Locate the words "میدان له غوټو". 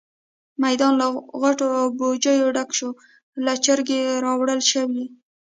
0.63-1.67